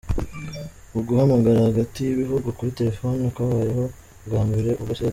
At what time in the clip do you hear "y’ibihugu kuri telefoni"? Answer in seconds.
2.01-3.23